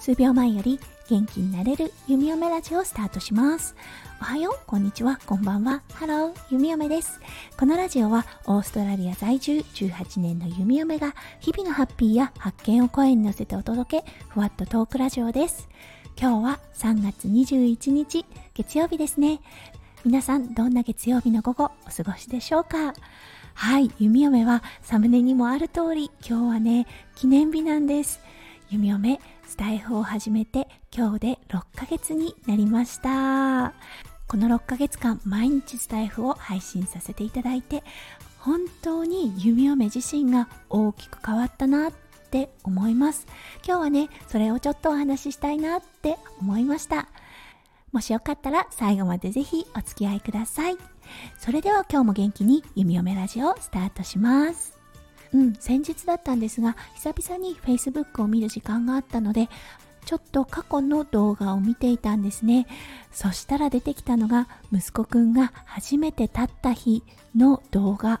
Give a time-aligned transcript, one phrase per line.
[0.00, 3.76] 数秒前より元気になれるゆみよめラジオをスタートします。
[4.20, 5.82] おはよう、こんにちは、こんばんは。
[5.92, 7.20] ハロー、ゆみよめです。
[7.56, 15.68] このラジオはオーストラリア在住18年のゆみよめが日々のハッピーや発見を声に乗せてお届け、ふわっとトークラジオです。
[16.20, 19.40] 今日は3月21日、月曜日ですね。
[20.04, 22.92] 皆さん、どんな月曜日の午後お過ごしでしょうか？
[23.54, 28.20] はい、ゆみよめはサムネにもある通り、今日はね、記念日なんです。
[28.72, 30.66] 弓嫁スタイフを始めて
[30.96, 33.74] 今日で6ヶ月になりました。
[34.26, 37.84] この6ヶ月間毎日スタイフを配信させていただいて
[38.38, 41.92] 本当に弓嫁自身が大きく変わったなっ
[42.30, 43.26] て思います。
[43.62, 47.08] 今日はねそれをちょっとお話ししたいなって思いました。
[47.92, 50.91] もしよかったら最後までぜひお付き合いください。
[51.38, 54.82] それでは今日も元気に弓嫁ラジオスタートします
[55.34, 59.48] うん、先日だったんですが、久々に Facebook を見る時間があったので、
[60.04, 62.66] ちょっと過去の動画を見ていたんですね。
[63.12, 67.02] そしたら出てきたのが、息子くんが初めて立った日
[67.34, 68.20] の動画。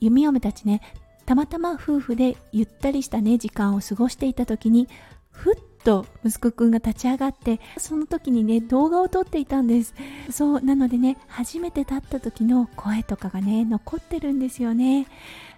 [0.00, 0.80] 弓嫁たちね、
[1.26, 4.88] たまたま夫婦でゆったりしたね、時間を過ごしていた時に、
[5.30, 5.54] ふっ
[5.86, 9.94] と息子くんが立ち上がって、その時にね、動画を撮っていたんです。
[10.30, 15.06] そう、なのでね、初めて立った時の声とかがね、残ってるんですよね。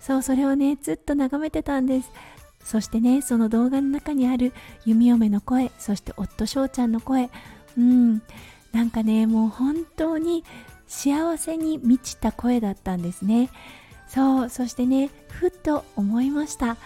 [0.00, 2.10] そうそれをねずっと眺めてたんです。
[2.64, 4.52] そしてねその動画の中にある
[4.84, 7.30] 弓嫁の声そして夫翔ちゃんの声。
[7.78, 8.22] うん。
[8.72, 10.44] なんかねもう本当に
[10.86, 13.50] 幸せに満ちた声だったんですね。
[14.08, 16.76] そうそしてねふっと思いました。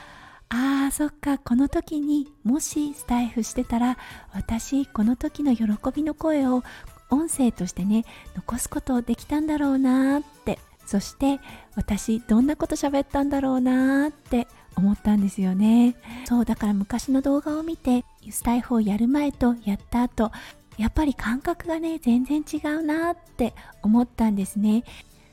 [0.50, 1.39] あーそっか。
[1.39, 3.98] この時にもしスタイフしてたら
[4.33, 6.62] 私この時の喜びの声を
[7.11, 8.05] 音声としてね
[8.36, 10.59] 残すことできたんだろうなって。
[10.86, 11.41] そして
[11.77, 15.97] 私どんなこと喋ったんだろうなーって思ったんですよね。
[16.27, 20.31] そうだから昔の動画を見てスタイフをやる前とやった後
[20.77, 24.85] やっぱり感覚がね全然違うなって思ったんですね。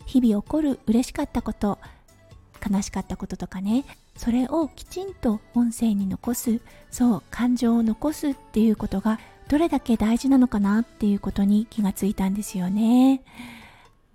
[0.05, 1.79] 日々起こる嬉しかったこと
[2.65, 3.83] 悲しかったこととかね。
[4.15, 6.59] それをきちんと音声に残す
[6.91, 13.21] そう感情を残すっていうことがどれだけ大事なのかなっていうことに気がついたんですよね。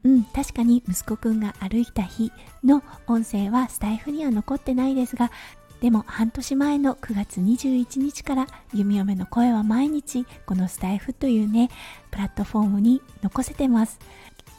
[0.04, 5.32] うん、確かに息子くんが歩いた日の音声はスタイフには残ってないですが、
[5.80, 11.70] でも半年前の9月21日から弓嫁の声は毎日このスタイフというね、
[12.10, 13.98] プラットフォームに残せてます。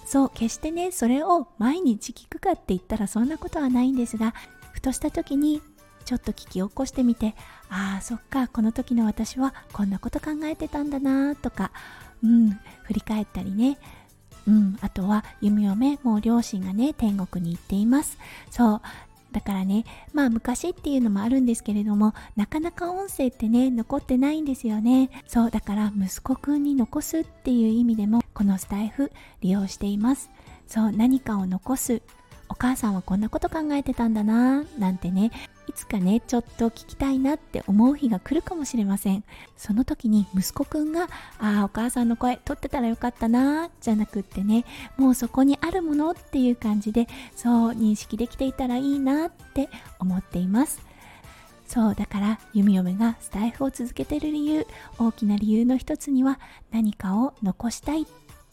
[0.05, 4.33] そう、決してね、それを毎日聞くかって言ったらそんなことはないんですが、
[4.77, 5.59] ふとした時に
[6.05, 7.33] ちょっと聞き起こしてみて、
[7.67, 11.71] ああ、そっか、この時の私はこんなこと考えてたんだなとか、
[12.23, 12.51] うん、
[12.83, 13.79] 振り返ったりね、
[14.47, 18.19] うん、あとは弓嫁もう両親がね天国に行っています。
[18.51, 18.81] そう。
[19.31, 19.83] だからね
[20.13, 25.09] まあ昔っていうのもあるんですけれどもなかなか音声ってね残ってないんですよね。
[25.25, 25.51] そう。
[25.51, 29.11] だから息子くんに残すっていう意味でもこのスタイフ
[29.41, 30.29] 利用しています。
[30.67, 30.91] そう。
[30.91, 32.03] 何かを残す。
[32.50, 35.31] お母さんはこんなこと考えてたんだななんてね
[35.68, 39.24] いつかねちょっと聞きたいなって思う日が来るかもしれません。
[39.58, 41.09] その時に息子くんが
[41.40, 44.66] 「ああお母さんの声取ってたらよかったな」じゃなくってね
[44.97, 49.69] もうそこにあるものっていう感じでそう認識できていたらいいなって
[50.00, 50.81] 思っています。
[51.68, 54.66] そうだから弓嫁がスタイフを続けてる理由
[54.97, 56.40] 大きな理由の一つには
[56.72, 58.06] 何かを残したいっ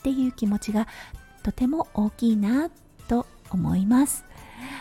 [0.02, 0.88] ていう気持ちが
[1.44, 2.83] とても大きいなと
[3.54, 4.24] 思います。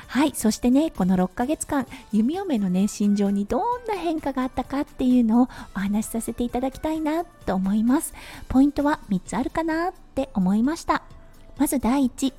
[0.08, 8.14] はいそしてねこの6ヶ月間弓嫁のね心情にどんな変化があったかっていうのをお話しさせていただきたいなと思います。
[8.48, 11.04] ポイントは3つあるかなって思いました。
[11.58, 12.34] まず第1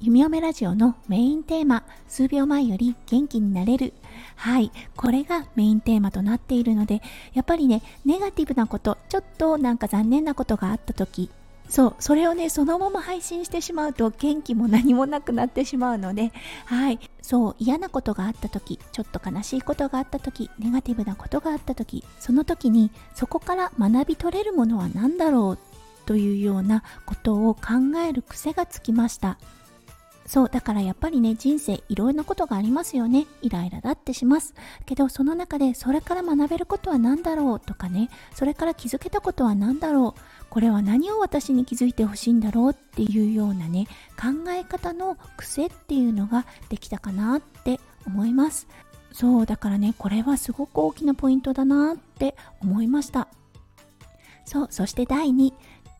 [0.00, 3.92] 弓嫁ラジオのメインテーマ数秒前より元気になれる。
[4.36, 7.02] はいこれがメインテーマとなっているので
[7.34, 11.30] やっぱりねネガティブなことちょっとなんか残念なことがあった時
[11.68, 16.32] そうそれをねそのまま配信してしまうと元気も何もなくなってしまうので
[16.66, 17.00] はい。
[17.22, 29.38] そう嫌なことがあった時ちょっと悲しいことがあった時ネガティブなことがあった時その時にそこから学び取れるものは何だろうというようなことを考える癖がつきました。
[30.26, 33.26] そうだからやっぱりね人生いろんなことがありますよね。
[33.42, 34.54] イライラだってします。
[34.84, 38.10] けどその中でそれから学べることは何だろうとかね。
[38.34, 40.20] それから気づけたことは何だろう。
[40.50, 43.86] これは何を私に気づいてほしいんだろうっていうようなね
[44.16, 48.66] 考え方の癖っていうのができたかなって思います。
[49.12, 53.28] そうだからねこれはすごく大きなポイントだなって思いました。
[54.44, 55.52] そうそして第2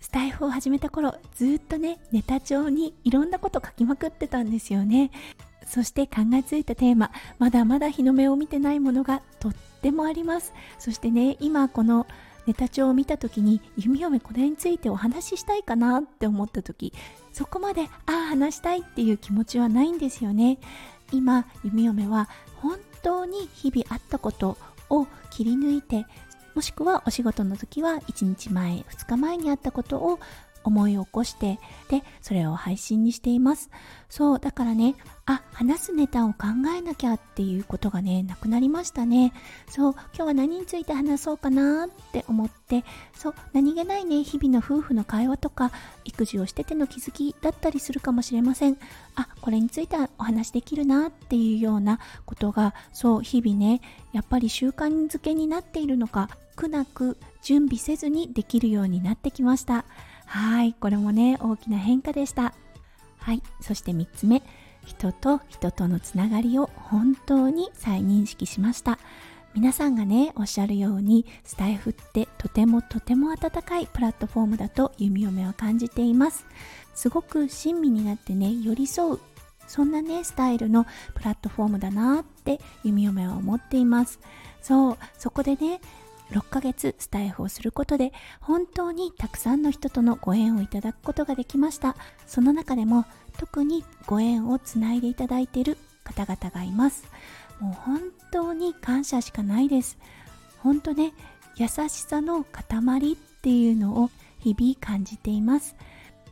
[0.07, 5.11] スタイフを始めた頃ずっとねネタ帳にいろんなこと書きまくってたんですよね。
[5.67, 7.11] そして考えついたテーマ
[7.41, 10.53] まだまだ日の目を見てないものがとってもあります。
[10.79, 12.07] そしてね今この
[12.47, 16.93] ネタ帳を見た時に弓嫁これについてお話ししたいかなって思った時
[17.33, 20.59] そこまでああ話したいっていう気持ちはないんですよね。
[21.11, 22.29] 今弓嫁は
[22.63, 24.57] 本当に日々あったこと
[24.89, 26.07] を切り抜いて
[26.57, 30.19] もしくはお仕事の時は1日前2日前にあったことを
[30.65, 33.71] 思い起こしてでそれを配信にしています。
[34.09, 34.95] そうだからね
[35.27, 39.33] あ話すネタを考えなきゃっていうことがねなくなりましたね。
[39.69, 45.71] そう今日は何について話そうかなって思ってそう何気ないね日々の夫婦の会話とか
[46.05, 48.79] 育児をしてての気づきだったりするかもしれません。
[49.15, 53.81] あこれについてお話できるなっていうようなことがそう日々ね
[54.13, 59.85] やっぱり習慣づけになっているのか苦なく準備せずにできるようになってきました。
[60.25, 62.55] はいこれもね大きな変化でした。
[63.19, 64.43] はいそして3つ目。
[64.85, 68.99] 人と人とのつながりを本当に再認識しました。
[69.53, 76.47] 皆さんがねおっしゃるようにスタイフってとてもとても温かいプラットフォームだと弓嫁は感じています。
[76.95, 79.21] すごく親身になってね寄り添う
[79.67, 84.21] そんなねスタイルのプラットフォームだなって弓嫁は思っています。
[84.63, 85.81] そうそこでね
[86.31, 91.97] 6ヶ月スタイフをすることで本当にたくさんの人とのご縁をいただくことができました。
[92.27, 93.05] その中でも
[93.39, 97.09] 特にご縁をつないでいただいている方々がいます。
[97.61, 98.01] もう本
[98.33, 99.99] 当に感謝しかないです。
[100.59, 101.13] 本当ね
[101.57, 105.77] 優しさの塊っていうのを日々感じています。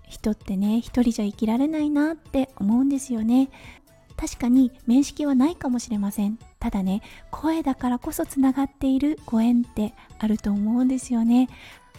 [0.09, 3.49] 人ってね一人じゃ生きられないなって思うんですよね。
[4.25, 6.39] 確かに面識はないかもしれません。
[6.59, 11.51] ただね声だからこそつながっているご縁ってあると思うんですよね。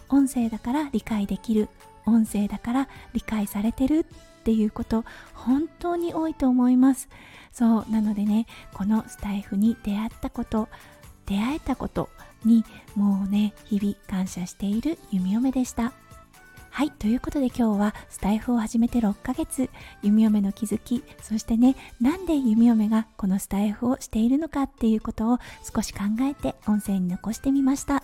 [0.10, 1.70] 音声だから理解できる。
[2.08, 5.06] 音声だから理解されてるっていうこと
[5.36, 7.10] 本当に多いと思います。
[7.52, 10.68] そうなのでねこのスタイフに出会ったこと
[11.28, 12.10] 出会えたこと
[12.44, 15.94] にもうね日々感謝している弓嫁でした。
[16.76, 19.70] はい、ということで今日はスタイフを始めて6ヶ月、
[20.04, 25.40] 弓嫁の気づき、そしてね、なんで弓嫁がこのスタイフをしているのかっていうことを
[25.74, 28.04] 少し考えて音声に残してみました。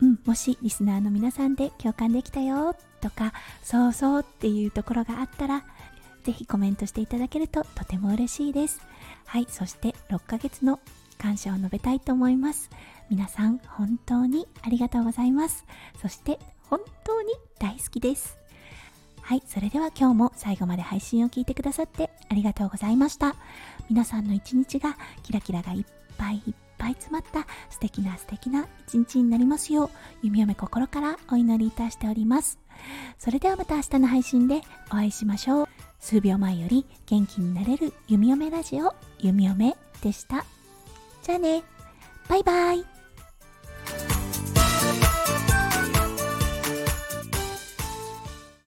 [0.00, 5.62] うん、もしリスナーの皆さんで共感できたよとか、そうそうっていうところがあったら、
[6.22, 8.80] ぜひコメントしていただけるととても嬉しいです。
[9.26, 10.80] はい、そして6ヶ月の
[11.18, 12.70] 感謝を述べたいと思います。
[13.10, 15.66] 皆さん本当にありがとうございます。
[16.00, 16.38] そして
[16.68, 18.36] 本当に大好きです。
[19.20, 23.36] はい、それでは今日も最後まで配信を聞いてくださってありがとうございました。
[23.88, 25.84] 皆さんの一日がキラキラがいっ
[26.18, 29.90] ぱいいっぱい詰まった素敵な素敵な一日になりますよう、
[30.22, 32.58] 弓嫁心からお祈りいたしております。
[33.18, 35.68] それではまた明日の配信でお会いしましょう。
[36.00, 40.44] 数秒前より元気になれる弓嫁ラジオ、弓嫁でした。
[41.22, 41.62] じゃあね、
[42.28, 42.93] バイバイ。